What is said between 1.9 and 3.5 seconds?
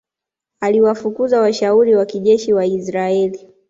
wa kijeshi wa Israel